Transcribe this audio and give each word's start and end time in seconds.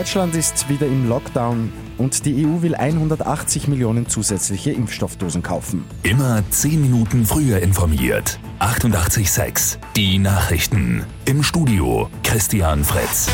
Deutschland 0.00 0.34
ist 0.34 0.66
wieder 0.70 0.86
im 0.86 1.10
Lockdown 1.10 1.70
und 1.98 2.24
die 2.24 2.46
EU 2.46 2.62
will 2.62 2.74
180 2.74 3.68
Millionen 3.68 4.08
zusätzliche 4.08 4.70
Impfstoffdosen 4.70 5.42
kaufen. 5.42 5.84
Immer 6.04 6.42
10 6.48 6.80
Minuten 6.80 7.26
früher 7.26 7.60
informiert. 7.60 8.38
88.6 8.60 9.76
Die 9.96 10.18
Nachrichten. 10.18 11.04
Im 11.26 11.42
Studio 11.42 12.08
Christian 12.22 12.82
Fritz. 12.82 13.28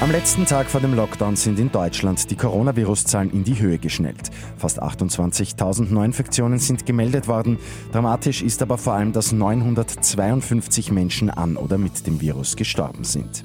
Am 0.00 0.10
letzten 0.10 0.44
Tag 0.44 0.66
vor 0.66 0.80
dem 0.80 0.94
Lockdown 0.94 1.36
sind 1.36 1.58
in 1.58 1.70
Deutschland 1.72 2.28
die 2.30 2.36
Coronavirus-Zahlen 2.36 3.30
in 3.30 3.44
die 3.44 3.58
Höhe 3.58 3.78
geschnellt. 3.78 4.30
Fast 4.58 4.82
28.000 4.82 5.92
Neuinfektionen 5.92 6.58
sind 6.58 6.84
gemeldet 6.84 7.28
worden. 7.28 7.58
Dramatisch 7.92 8.42
ist 8.42 8.60
aber 8.60 8.76
vor 8.76 8.92
allem, 8.92 9.12
dass 9.12 9.32
952 9.32 10.90
Menschen 10.90 11.30
an 11.30 11.56
oder 11.56 11.78
mit 11.78 12.06
dem 12.06 12.20
Virus 12.20 12.56
gestorben 12.56 13.04
sind. 13.04 13.44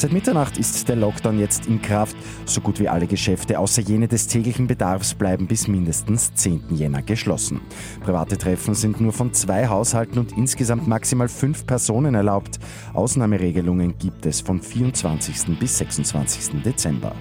Seit 0.00 0.14
Mitternacht 0.14 0.56
ist 0.56 0.88
der 0.88 0.96
Lockdown 0.96 1.38
jetzt 1.38 1.66
in 1.66 1.82
Kraft. 1.82 2.16
So 2.46 2.62
gut 2.62 2.80
wie 2.80 2.88
alle 2.88 3.06
Geschäfte 3.06 3.58
außer 3.58 3.82
jene 3.82 4.08
des 4.08 4.28
täglichen 4.28 4.66
Bedarfs 4.66 5.12
bleiben 5.12 5.46
bis 5.46 5.68
mindestens 5.68 6.32
10. 6.36 6.62
Jänner 6.70 7.02
geschlossen. 7.02 7.60
Private 8.02 8.38
Treffen 8.38 8.74
sind 8.74 8.98
nur 9.02 9.12
von 9.12 9.34
zwei 9.34 9.68
Haushalten 9.68 10.18
und 10.18 10.32
insgesamt 10.38 10.88
maximal 10.88 11.28
fünf 11.28 11.66
Personen 11.66 12.14
erlaubt. 12.14 12.58
Ausnahmeregelungen 12.94 13.98
gibt 13.98 14.24
es 14.24 14.40
vom 14.40 14.62
24. 14.62 15.58
bis 15.58 15.76
26. 15.76 16.62
Dezember. 16.62 17.14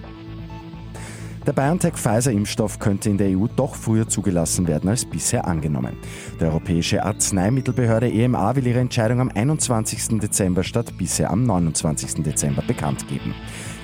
Der 1.50 1.54
BioNTech-Pfizer-Impfstoff 1.54 2.78
könnte 2.78 3.10
in 3.10 3.18
der 3.18 3.36
EU 3.36 3.48
doch 3.48 3.74
früher 3.74 4.08
zugelassen 4.08 4.68
werden 4.68 4.88
als 4.88 5.04
bisher 5.04 5.48
angenommen. 5.48 5.98
Die 6.40 6.44
Europäische 6.44 7.04
Arzneimittelbehörde 7.04 8.08
EMA 8.08 8.56
will 8.56 8.68
ihre 8.68 8.78
Entscheidung 8.78 9.20
am 9.20 9.32
21. 9.34 10.20
Dezember 10.20 10.62
statt 10.62 10.96
bisher 11.00 11.32
am 11.32 11.42
29. 11.42 12.22
Dezember 12.22 12.62
bekannt 12.62 13.08
geben. 13.08 13.34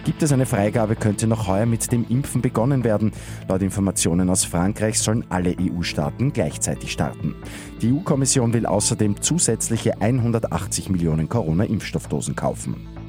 Gibt 0.04 0.22
es 0.22 0.32
eine 0.32 0.46
Freigabe, 0.46 0.96
könnte 0.96 1.26
noch 1.26 1.48
heuer 1.48 1.66
mit 1.66 1.92
dem 1.92 2.06
Impfen 2.08 2.44
begonnen 2.44 2.84
werden. 2.84 3.14
Laut 3.48 3.64
Informationen 3.64 4.30
aus 4.30 4.46
Frankreich 4.46 5.00
sollen 5.00 5.26
alle 5.30 5.56
EU-Staaten 5.60 6.34
gleichzeitig 6.34 6.92
starten. 6.92 7.34
Die 7.82 7.92
EU-Kommission 7.92 8.54
will 8.54 8.68
außerdem 8.68 9.24
zusätzliche 9.24 10.00
180 10.00 10.92
Millionen 10.92 11.30
Corona-Impfstoffdosen 11.30 12.36
kaufen. 12.36 13.05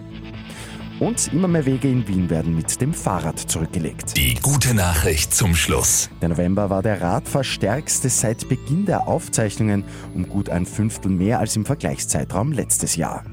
Und 0.99 1.33
immer 1.33 1.47
mehr 1.47 1.67
Wege 1.67 1.89
in 1.89 2.09
Wien 2.09 2.31
werden 2.31 2.57
mit 2.57 2.81
dem 2.81 2.95
Fahrrad 2.95 3.39
zurückgelegt. 3.39 4.17
Die 4.17 4.35
gute 4.35 4.73
Nachricht 4.75 5.35
zum 5.35 5.55
Schluss. 5.55 6.09
Der 6.23 6.31
November 6.31 6.71
war 6.71 6.83
der 6.83 7.03
Radfahrstärkste 7.03 8.09
seit 8.09 8.49
Beginn 8.49 8.87
der 8.87 9.07
Aufzeichnungen, 9.07 9.85
um 10.15 10.27
gut 10.29 10.49
ein 10.49 10.65
Fünftel 10.65 11.11
mehr 11.11 11.39
als 11.39 11.55
im 11.57 11.67
Vergleichszeitraum 11.67 12.53
letztes 12.53 12.97
Jahr. 12.97 13.25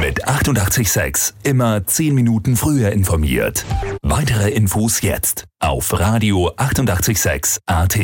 Mit 0.00 0.28
886 0.28 1.34
immer 1.42 1.86
10 1.86 2.14
Minuten 2.14 2.56
früher 2.56 2.92
informiert. 2.92 3.64
Weitere 4.02 4.50
Infos 4.50 5.00
jetzt 5.00 5.46
auf 5.58 5.98
Radio 5.98 6.52
886 6.56 7.62
AT. 7.66 7.98